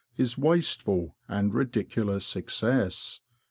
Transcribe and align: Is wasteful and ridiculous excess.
Is 0.17 0.35
wasteful 0.35 1.15
and 1.27 1.53
ridiculous 1.53 2.35
excess. 2.35 3.19